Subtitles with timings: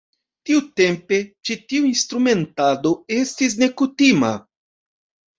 [0.49, 1.17] Tiutempe
[1.49, 4.33] ĉi tiu instrumentado estis nekutima.